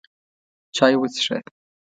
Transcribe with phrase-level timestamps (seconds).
[0.75, 1.37] چای وڅښه!